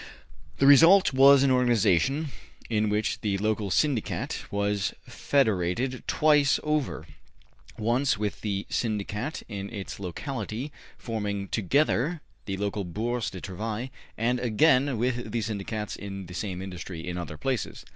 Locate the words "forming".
10.97-11.49